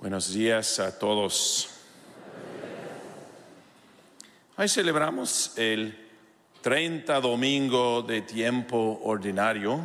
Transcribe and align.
Buenos 0.00 0.32
días 0.32 0.80
a 0.80 0.98
todos. 0.98 1.68
Hoy 4.56 4.66
celebramos 4.66 5.52
el 5.58 5.94
30 6.62 7.20
domingo 7.20 8.00
de 8.00 8.22
tiempo 8.22 9.02
ordinario. 9.04 9.78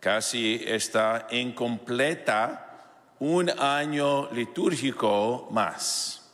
Casi 0.00 0.60
está 0.66 1.28
incompleta 1.30 3.14
un 3.20 3.48
año 3.60 4.28
litúrgico 4.32 5.46
más. 5.52 6.28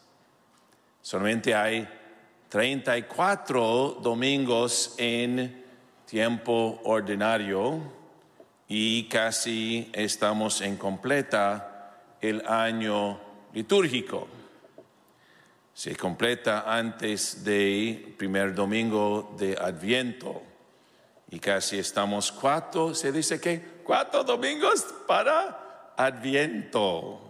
Solamente 1.02 1.54
hay 1.54 1.86
34 2.48 3.98
domingos 4.02 4.94
en 4.96 5.62
tiempo 6.06 6.80
ordinario 6.84 7.82
y 8.66 9.04
casi 9.10 9.90
estamos 9.92 10.62
en 10.62 10.78
completa 10.78 11.74
el 12.20 12.46
año 12.46 13.20
litúrgico. 13.52 14.28
Se 15.74 15.94
completa 15.94 16.64
antes 16.66 17.44
del 17.44 18.14
primer 18.16 18.54
domingo 18.54 19.34
de 19.38 19.56
Adviento 19.60 20.42
y 21.30 21.38
casi 21.38 21.78
estamos 21.78 22.32
cuatro, 22.32 22.94
se 22.94 23.12
dice 23.12 23.40
que 23.40 23.80
cuatro 23.82 24.24
domingos 24.24 24.84
para 25.06 25.92
Adviento. 25.96 27.20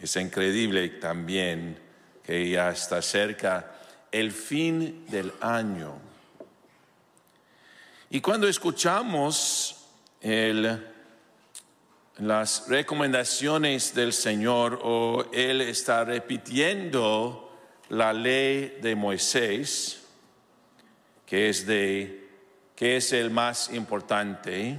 Es 0.00 0.16
increíble 0.16 0.88
también 0.90 1.78
que 2.24 2.50
ya 2.50 2.70
está 2.70 3.00
cerca 3.02 3.72
el 4.10 4.30
fin 4.30 5.06
del 5.08 5.32
año. 5.40 5.94
Y 8.10 8.20
cuando 8.20 8.46
escuchamos 8.46 9.86
el 10.20 10.91
las 12.18 12.68
recomendaciones 12.68 13.94
del 13.94 14.12
Señor 14.12 14.80
o 14.82 15.24
Él 15.32 15.60
está 15.60 16.04
repitiendo 16.04 17.50
la 17.88 18.12
ley 18.12 18.78
de 18.82 18.94
Moisés, 18.94 20.02
que 21.26 21.48
es 21.48 21.66
de 21.66 22.22
que 22.76 22.96
es 22.96 23.12
el 23.12 23.30
más 23.30 23.72
importante. 23.72 24.78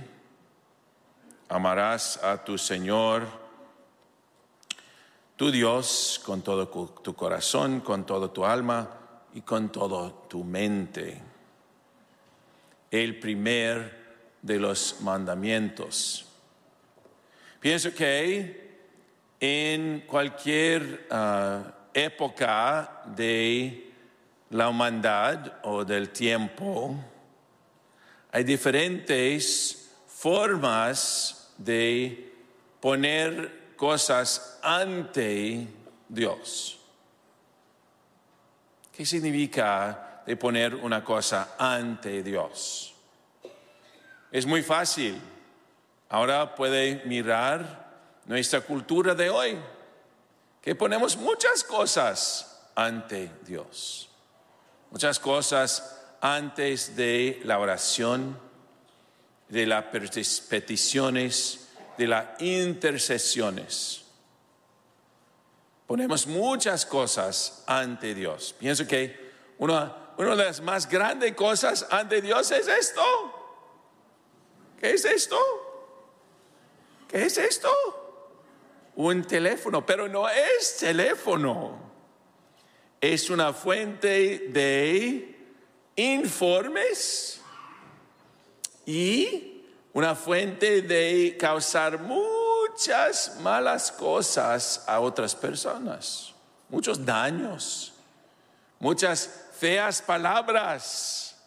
Amarás 1.49 2.21
a 2.23 2.43
tu 2.43 2.57
Señor, 2.57 3.27
tu 5.35 5.51
Dios, 5.51 6.21
con 6.25 6.41
todo 6.41 6.67
tu 6.67 7.13
corazón, 7.13 7.81
con 7.81 8.05
toda 8.05 8.31
tu 8.31 8.45
alma 8.45 8.89
y 9.33 9.41
con 9.41 9.71
toda 9.71 10.11
tu 10.27 10.43
mente. 10.43 11.21
El 12.91 13.19
primer 13.19 14.03
de 14.41 14.59
los 14.59 14.97
mandamientos. 15.01 16.32
Pienso 17.63 17.93
que 17.93 18.61
en 19.39 20.01
cualquier 20.01 21.07
ah, 21.09 21.63
época 21.93 23.03
de 23.05 23.89
la 24.49 24.67
humanidad 24.67 25.61
o 25.63 25.85
del 25.85 26.09
tiempo, 26.09 26.93
hay 28.33 28.43
diferentes 28.43 29.93
formas 30.07 31.53
de 31.57 32.33
poner 32.81 33.75
cosas 33.77 34.59
ante 34.61 35.65
Dios. 36.09 36.81
¿Qué 38.91 39.05
significa 39.05 40.21
de 40.25 40.35
poner 40.35 40.75
una 40.75 41.01
cosa 41.01 41.55
ante 41.57 42.23
Dios? 42.23 42.93
Es 44.33 44.45
muy 44.45 44.61
fácil 44.63 45.21
Ahora 46.13 46.53
puede 46.53 47.01
mirar 47.05 47.91
nuestra 48.25 48.61
cultura 48.61 49.15
de 49.15 49.31
hoy, 49.31 49.57
que 50.61 50.75
ponemos 50.75 51.17
muchas 51.17 51.63
cosas 51.63 52.69
ante 52.75 53.31
Dios, 53.43 54.11
muchas 54.91 55.17
cosas 55.17 55.99
antes 56.21 56.95
de 56.95 57.41
la 57.45 57.57
oración, 57.57 58.37
de 59.49 59.65
las 59.65 59.85
peticiones, 60.47 61.69
de 61.97 62.05
las 62.05 62.39
intercesiones. 62.39 64.03
Ponemos 65.87 66.27
muchas 66.27 66.85
cosas 66.85 67.63
ante 67.65 68.13
Dios. 68.13 68.53
Pienso 68.59 68.85
que 68.85 69.31
una, 69.57 70.13
una 70.17 70.35
de 70.35 70.45
las 70.45 70.61
más 70.61 70.87
grandes 70.87 71.33
cosas 71.33 71.87
ante 71.89 72.21
Dios 72.21 72.51
es 72.51 72.67
esto. 72.67 73.01
¿Qué 74.79 74.91
es 74.91 75.05
esto? 75.05 75.62
¿Qué 77.13 77.25
es 77.25 77.37
esto? 77.37 77.69
Un 78.95 79.23
teléfono, 79.23 79.85
pero 79.85 80.07
no 80.07 80.27
es 80.27 80.77
teléfono. 80.77 81.79
Es 82.99 83.29
una 83.29 83.53
fuente 83.53 84.47
de 84.49 85.37
informes 85.95 87.39
y 88.87 89.63
una 89.93 90.15
fuente 90.15 90.81
de 90.81 91.37
causar 91.39 91.99
muchas 91.99 93.39
malas 93.41 93.91
cosas 93.91 94.83
a 94.87 94.99
otras 94.99 95.35
personas, 95.35 96.33
muchos 96.67 97.05
daños, 97.05 97.93
muchas 98.79 99.51
feas 99.59 100.01
palabras, 100.01 101.37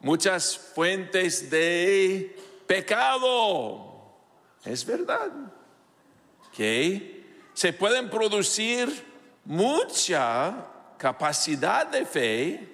muchas 0.00 0.58
fuentes 0.58 1.48
de 1.48 2.36
pecado 2.66 3.87
es 4.64 4.84
verdad 4.84 5.30
que 6.54 7.24
se 7.54 7.72
pueden 7.72 8.10
producir 8.10 9.04
mucha 9.44 10.66
capacidad 10.98 11.86
de 11.86 12.04
fe, 12.04 12.68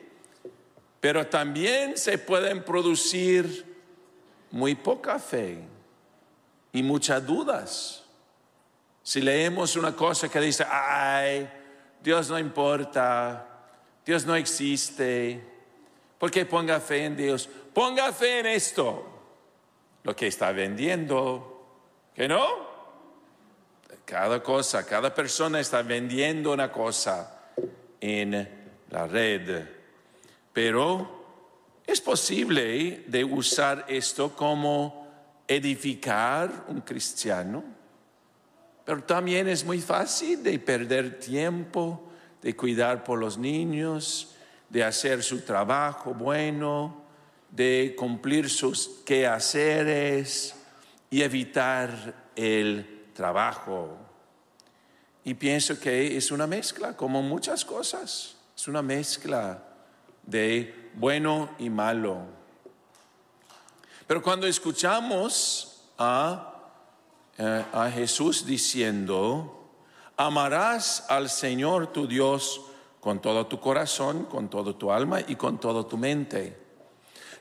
pero 1.00 1.26
también 1.26 1.96
se 1.96 2.18
pueden 2.18 2.64
producir 2.64 3.74
muy 4.50 4.74
poca 4.74 5.18
fe 5.18 5.58
y 6.72 6.82
muchas 6.82 7.24
dudas. 7.24 8.04
Si 9.02 9.20
leemos 9.20 9.76
una 9.76 9.94
cosa 9.94 10.28
que 10.28 10.40
dice, 10.40 10.64
ay, 10.68 11.48
Dios 12.02 12.30
no 12.30 12.38
importa, 12.38 13.46
Dios 14.04 14.24
no 14.24 14.34
existe, 14.34 15.42
¿por 16.18 16.30
qué 16.30 16.46
ponga 16.46 16.80
fe 16.80 17.04
en 17.04 17.16
Dios? 17.16 17.48
Ponga 17.72 18.12
fe 18.12 18.40
en 18.40 18.46
esto, 18.46 19.06
lo 20.02 20.16
que 20.16 20.26
está 20.26 20.52
vendiendo, 20.52 21.53
¿Que 22.14 22.28
no? 22.28 22.46
Cada 24.04 24.42
cosa, 24.42 24.86
cada 24.86 25.12
persona 25.12 25.58
está 25.58 25.82
vendiendo 25.82 26.52
una 26.52 26.70
cosa 26.70 27.48
en 28.00 28.48
la 28.90 29.06
red. 29.08 29.64
Pero 30.52 31.80
es 31.84 32.00
posible 32.00 33.04
de 33.08 33.24
usar 33.24 33.86
esto 33.88 34.36
como 34.36 35.42
edificar 35.48 36.66
un 36.68 36.82
cristiano. 36.82 37.64
Pero 38.84 39.02
también 39.02 39.48
es 39.48 39.64
muy 39.64 39.80
fácil 39.80 40.42
de 40.42 40.58
perder 40.60 41.18
tiempo, 41.18 42.10
de 42.40 42.54
cuidar 42.54 43.02
por 43.02 43.18
los 43.18 43.38
niños, 43.38 44.36
de 44.68 44.84
hacer 44.84 45.22
su 45.22 45.40
trabajo 45.40 46.14
bueno, 46.14 47.02
de 47.50 47.96
cumplir 47.98 48.48
sus 48.48 49.02
quehaceres 49.04 50.54
y 51.14 51.22
evitar 51.22 52.32
el 52.34 53.12
trabajo. 53.14 53.96
Y 55.22 55.34
pienso 55.34 55.78
que 55.78 56.16
es 56.16 56.32
una 56.32 56.48
mezcla, 56.48 56.96
como 56.96 57.22
muchas 57.22 57.64
cosas, 57.64 58.34
es 58.56 58.66
una 58.66 58.82
mezcla 58.82 59.62
de 60.24 60.90
bueno 60.94 61.50
y 61.60 61.70
malo. 61.70 62.18
Pero 64.08 64.22
cuando 64.22 64.48
escuchamos 64.48 65.84
a, 65.98 66.52
eh, 67.38 67.64
a 67.72 67.88
Jesús 67.92 68.44
diciendo, 68.44 69.70
amarás 70.16 71.06
al 71.08 71.30
Señor 71.30 71.92
tu 71.92 72.08
Dios 72.08 72.60
con 72.98 73.22
todo 73.22 73.46
tu 73.46 73.60
corazón, 73.60 74.24
con 74.24 74.50
toda 74.50 74.76
tu 74.76 74.90
alma 74.90 75.20
y 75.20 75.36
con 75.36 75.60
toda 75.60 75.86
tu 75.86 75.96
mente. 75.96 76.58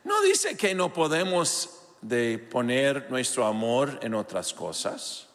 No 0.03 0.21
dice 0.21 0.55
que 0.55 0.75
no 0.75 0.93
podemos 0.93 1.82
de 2.03 2.37
poner 2.37 3.09
nuestro 3.09 3.45
amor 3.45 3.97
en 4.01 4.13
otras 4.13 4.53
cosas, 4.53 5.27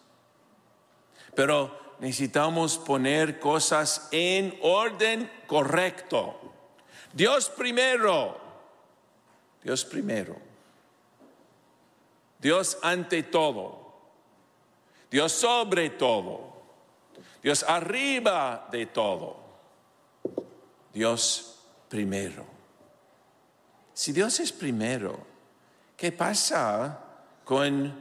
pero 1.35 1.97
necesitamos 1.99 2.77
poner 2.77 3.41
cosas 3.41 4.09
en 4.13 4.57
orden 4.63 5.31
correcto. 5.47 6.39
Dios 7.13 7.49
primero, 7.49 8.39
Dios 9.63 9.85
primero, 9.87 10.37
Dios 12.39 12.77
ante 12.83 13.23
todo, 13.23 13.95
Dios 15.11 15.33
sobre 15.33 15.89
todo, 15.89 16.53
Dios 17.43 17.63
arriba 17.67 18.69
de 18.71 18.85
todo, 18.85 19.39
Dios 20.93 21.61
primero. 21.89 22.45
Si 23.95 24.13
Dios 24.13 24.39
es 24.39 24.53
primero, 24.53 25.38
¿Qué 25.99 26.13
pasa 26.13 26.97
con 27.45 27.93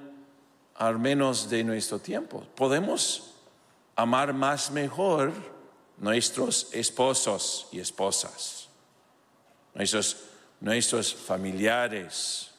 al 0.75 0.99
menos 0.99 1.49
de 1.49 1.63
nuestro 1.63 1.97
tiempo? 1.97 2.45
Podemos 2.55 3.33
amar 3.95 4.35
más 4.35 4.69
mejor 4.69 5.33
nuestros 5.97 6.69
esposos 6.73 7.67
y 7.71 7.79
esposas, 7.79 8.69
nuestros, 9.73 10.15
nuestros 10.59 11.15
familiares. 11.15 12.51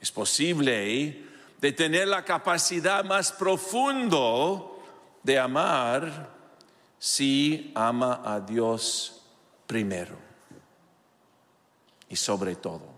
Es 0.00 0.10
posible 0.10 1.24
de 1.60 1.72
tener 1.72 2.08
la 2.08 2.24
capacidad 2.24 3.04
más 3.04 3.30
profundo 3.30 4.82
de 5.22 5.38
amar 5.38 6.34
si 6.98 7.70
ama 7.76 8.22
a 8.24 8.40
Dios 8.40 9.22
primero 9.68 10.18
y 12.08 12.16
sobre 12.16 12.56
todo. 12.56 12.97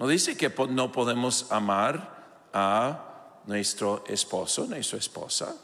No 0.00 0.08
dice 0.08 0.34
que 0.34 0.48
no 0.70 0.90
podemos 0.90 1.52
amar 1.52 2.48
a 2.54 3.42
nuestro 3.44 4.02
esposo, 4.08 4.64
nuestra 4.64 4.98
esposa. 4.98 5.54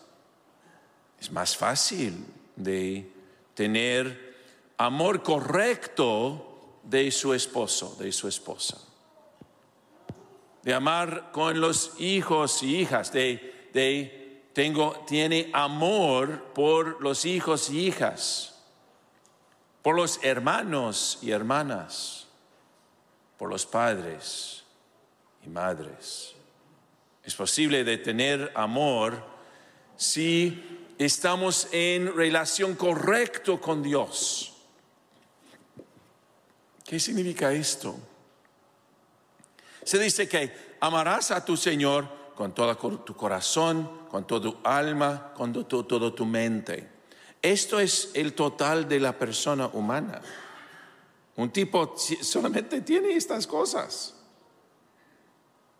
Es 1.18 1.32
más 1.32 1.56
fácil 1.56 2.22
de 2.54 3.10
tener 3.54 4.36
amor 4.76 5.22
correcto 5.22 6.80
de 6.82 7.10
su 7.10 7.32
esposo, 7.32 7.96
de 7.98 8.12
su 8.12 8.28
esposa. 8.28 8.76
De 10.62 10.74
amar 10.74 11.32
con 11.32 11.58
los 11.58 11.98
hijos 11.98 12.62
y 12.62 12.76
hijas, 12.76 13.14
de, 13.14 13.70
de 13.72 14.50
tengo, 14.52 15.02
tiene 15.06 15.48
amor 15.54 16.52
por 16.52 17.00
los 17.00 17.24
hijos 17.24 17.70
y 17.70 17.86
hijas, 17.86 18.54
por 19.80 19.96
los 19.96 20.22
hermanos 20.22 21.20
y 21.22 21.30
hermanas 21.30 22.25
por 23.38 23.50
los 23.50 23.66
padres 23.66 24.64
y 25.44 25.48
madres. 25.48 26.34
Es 27.22 27.34
posible 27.34 27.84
de 27.84 27.98
tener 27.98 28.52
amor 28.54 29.22
si 29.96 30.92
estamos 30.98 31.68
en 31.72 32.14
relación 32.14 32.74
correcto 32.74 33.60
con 33.60 33.82
Dios. 33.82 34.52
¿Qué 36.84 37.00
significa 37.00 37.52
esto? 37.52 37.96
Se 39.82 39.98
dice 39.98 40.28
que 40.28 40.76
amarás 40.80 41.30
a 41.30 41.44
tu 41.44 41.56
Señor 41.56 42.08
con 42.34 42.54
todo 42.54 42.76
tu 42.76 43.16
corazón, 43.16 44.06
con 44.08 44.26
toda 44.26 44.50
tu 44.50 44.58
alma, 44.62 45.32
con 45.34 45.52
toda 45.52 46.14
tu 46.14 46.24
mente. 46.26 46.88
Esto 47.42 47.80
es 47.80 48.10
el 48.14 48.34
total 48.34 48.88
de 48.88 49.00
la 49.00 49.18
persona 49.18 49.66
humana. 49.68 50.20
Un 51.36 51.50
tipo 51.50 51.94
solamente 51.96 52.80
tiene 52.80 53.14
estas 53.14 53.46
cosas. 53.46 54.14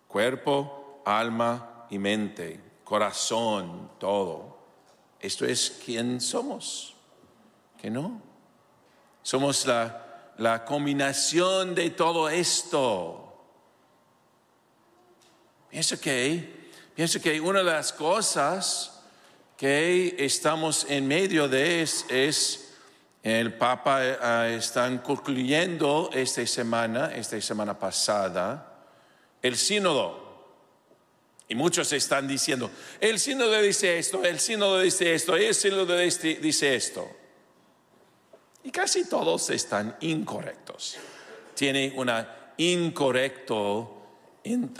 Cuerpo, 0.07 1.01
alma 1.05 1.87
y 1.89 1.97
mente, 1.97 2.59
corazón, 2.83 3.91
todo. 3.99 4.57
Esto 5.19 5.45
es 5.45 5.81
quien 5.83 6.21
somos. 6.21 6.95
Que 7.81 7.89
no. 7.89 8.21
Somos 9.23 9.65
la, 9.65 10.33
la 10.37 10.63
combinación 10.63 11.73
de 11.73 11.89
todo 11.89 12.29
esto. 12.29 13.23
Pienso 15.69 15.99
que, 15.99 16.71
pienso 16.95 17.19
que 17.19 17.41
una 17.41 17.59
de 17.59 17.65
las 17.65 17.91
cosas 17.91 19.03
que 19.57 20.15
estamos 20.19 20.85
en 20.87 21.07
medio 21.07 21.49
de 21.49 21.81
es, 21.81 22.05
es 22.09 22.66
el 23.23 23.53
Papa 23.55 23.99
eh, 24.03 24.55
está 24.55 25.01
concluyendo 25.01 26.09
esta 26.13 26.45
semana, 26.45 27.13
esta 27.15 27.39
semana 27.41 27.77
pasada, 27.77 28.85
el 29.41 29.57
sínodo. 29.57 30.27
Y 31.49 31.55
muchos 31.55 31.91
están 31.93 32.27
diciendo, 32.27 32.69
el 32.99 33.19
sínodo 33.19 33.61
dice 33.61 33.97
esto, 33.97 34.23
el 34.23 34.39
sínodo 34.39 34.79
dice 34.79 35.13
esto, 35.13 35.35
el 35.35 35.55
sínodo 35.55 35.97
dice 35.97 36.75
esto. 36.75 37.09
Y 38.63 38.71
casi 38.71 39.05
todos 39.07 39.49
están 39.49 39.95
incorrectos. 40.01 40.97
Tiene 41.55 41.93
un 41.95 42.11
incorrecto 42.57 43.93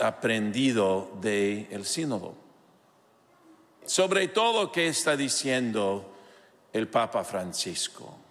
aprendido 0.00 1.12
del 1.20 1.84
sínodo. 1.86 2.34
Sobre 3.86 4.28
todo, 4.28 4.70
¿qué 4.70 4.88
está 4.88 5.16
diciendo 5.16 6.14
el 6.72 6.88
Papa 6.88 7.24
Francisco? 7.24 8.27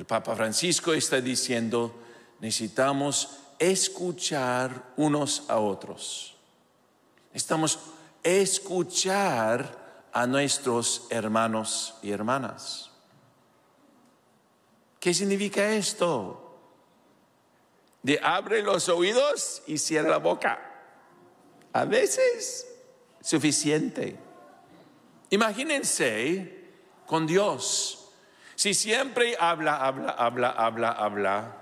El 0.00 0.06
Papa 0.06 0.34
Francisco 0.34 0.94
está 0.94 1.20
diciendo, 1.20 1.94
necesitamos 2.40 3.36
escuchar 3.58 4.94
unos 4.96 5.42
a 5.46 5.58
otros. 5.58 6.38
Necesitamos 7.34 7.78
escuchar 8.22 10.08
a 10.10 10.26
nuestros 10.26 11.06
hermanos 11.10 11.96
y 12.00 12.12
hermanas. 12.12 12.90
¿Qué 14.98 15.12
significa 15.12 15.70
esto? 15.70 16.58
De 18.02 18.18
abre 18.22 18.62
los 18.62 18.88
oídos 18.88 19.60
y 19.66 19.76
cierra 19.76 20.08
la 20.08 20.16
boca. 20.16 20.58
A 21.74 21.84
veces 21.84 22.66
suficiente. 23.20 24.16
Imagínense 25.28 26.70
con 27.04 27.26
Dios 27.26 27.99
si 28.60 28.74
siempre 28.74 29.38
habla, 29.40 29.76
habla, 29.78 30.10
habla, 30.10 30.50
habla, 30.50 30.90
habla, 30.90 31.56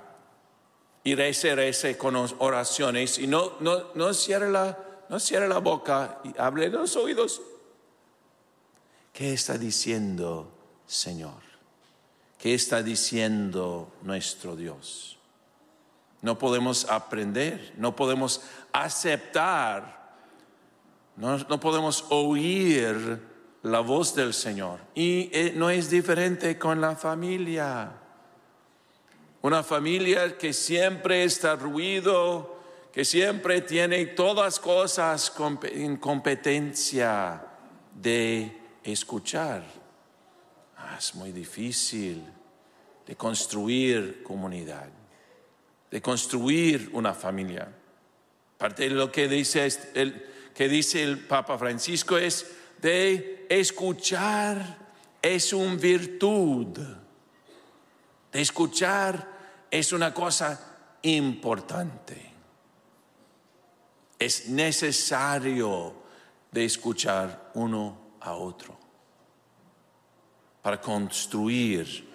y 1.05 1.15
reza, 1.15 1.55
reza 1.55 1.97
con 1.97 2.17
oraciones, 2.17 3.21
y 3.21 3.29
no, 3.29 3.53
no, 3.61 3.95
no, 3.95 4.13
cierra 4.13 4.49
la, 4.49 4.79
no 5.09 5.21
cierra 5.21 5.47
la 5.47 5.59
boca 5.59 6.19
y 6.25 6.37
hable 6.37 6.69
los 6.69 6.97
oídos, 6.97 7.41
¿qué 9.13 9.33
está 9.33 9.57
diciendo 9.57 10.51
Señor? 10.89 11.41
¿Qué 12.37 12.55
está 12.55 12.83
diciendo 12.83 13.93
nuestro 14.03 14.57
Dios? 14.57 15.19
No 16.21 16.37
podemos 16.37 16.85
aprender, 16.91 17.75
no 17.77 17.95
podemos 17.95 18.43
aceptar, 18.73 20.17
no, 21.15 21.39
no 21.39 21.61
podemos 21.61 22.07
oír 22.09 23.38
la 23.63 23.81
voz 23.81 24.15
del 24.15 24.35
Señor. 24.35 24.81
Y 24.95 25.31
eh, 25.33 25.53
no 25.55 25.71
es 25.71 25.91
diferente 25.91 26.59
con 26.59 26.81
la 26.81 26.97
familia. 26.97 27.93
Una 29.43 29.63
familia 29.63 30.37
que 30.37 30.53
siempre 30.53 31.25
está 31.25 31.57
ruido, 31.57 32.59
que 32.93 33.05
siempre 33.05 33.61
tiene 33.61 34.07
todas 34.07 34.59
cosas 34.59 35.33
en 35.63 35.97
competencia 35.97 37.45
de 37.95 38.57
escuchar. 38.83 39.63
Ah, 40.77 40.97
es 40.99 41.15
muy 41.15 41.33
difícil 41.33 42.25
de 43.07 43.17
construir 43.17 44.23
comunidad, 44.23 44.89
de 45.91 46.03
construir 46.03 46.91
una 46.93 47.15
familia. 47.15 47.69
Parte 48.57 48.89
de 48.89 48.91
lo 48.91 49.11
que 49.11 49.29
dice 49.29 49.69
el, 49.95 50.27
que 50.55 50.69
dice 50.69 51.03
el 51.03 51.21
Papa 51.21 51.57
Francisco 51.57 52.19
es 52.19 52.55
de 52.81 53.47
escuchar 53.49 54.79
es 55.21 55.53
una 55.53 55.75
virtud. 55.75 56.79
De 58.33 58.41
escuchar 58.41 59.27
es 59.71 59.93
una 59.93 60.13
cosa 60.13 60.59
importante. 61.03 62.33
Es 64.19 64.49
necesario 64.49 65.95
de 66.51 66.65
escuchar 66.65 67.51
uno 67.55 67.99
a 68.21 68.33
otro 68.33 68.77
para 70.63 70.81
construir, 70.81 72.07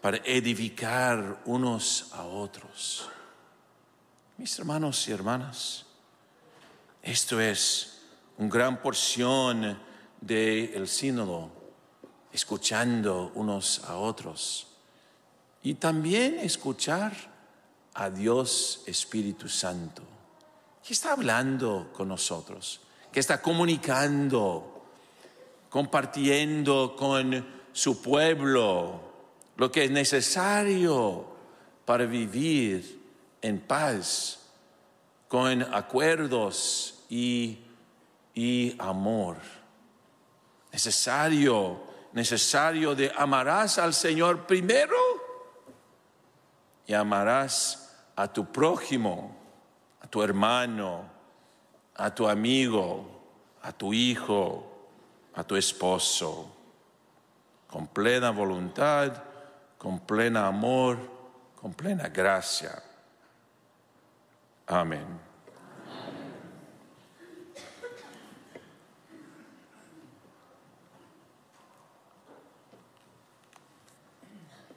para 0.00 0.16
edificar 0.24 1.42
unos 1.44 2.10
a 2.12 2.24
otros. 2.24 3.08
Mis 4.38 4.58
hermanos 4.58 5.06
y 5.06 5.12
hermanas, 5.12 5.86
esto 7.02 7.40
es 7.40 8.00
una 8.38 8.48
gran 8.48 8.80
porción 8.80 9.78
del 10.22 10.86
sínodo, 10.86 11.50
escuchando 12.32 13.32
unos 13.34 13.82
a 13.84 13.96
otros. 13.96 14.68
Y 15.64 15.74
también 15.74 16.38
escuchar 16.38 17.12
a 17.94 18.08
Dios 18.08 18.82
Espíritu 18.86 19.48
Santo, 19.48 20.02
que 20.86 20.94
está 20.94 21.12
hablando 21.12 21.90
con 21.92 22.08
nosotros, 22.08 22.80
que 23.10 23.20
está 23.20 23.42
comunicando, 23.42 24.84
compartiendo 25.68 26.94
con 26.96 27.44
su 27.72 28.00
pueblo 28.00 29.12
lo 29.56 29.70
que 29.70 29.84
es 29.84 29.90
necesario 29.90 31.26
para 31.84 32.06
vivir 32.06 33.02
en 33.42 33.60
paz, 33.60 34.38
con 35.28 35.62
acuerdos 35.74 37.04
y, 37.08 37.58
y 38.34 38.76
amor 38.78 39.61
necesario, 40.72 41.80
necesario 42.12 42.94
de 42.94 43.12
amarás 43.16 43.78
al 43.78 43.94
Señor 43.94 44.46
primero 44.46 44.96
y 46.86 46.94
amarás 46.94 47.94
a 48.16 48.26
tu 48.32 48.50
prójimo, 48.50 49.36
a 50.00 50.06
tu 50.08 50.22
hermano, 50.22 51.04
a 51.94 52.14
tu 52.14 52.28
amigo, 52.28 53.22
a 53.62 53.72
tu 53.72 53.92
hijo, 53.92 54.88
a 55.34 55.44
tu 55.44 55.56
esposo 55.56 56.52
con 57.72 57.86
plena 57.86 58.30
voluntad, 58.30 59.14
con 59.78 60.00
pleno 60.00 60.44
amor, 60.44 60.98
con 61.58 61.72
plena 61.72 62.08
gracia. 62.10 62.82
Amén. 64.66 65.31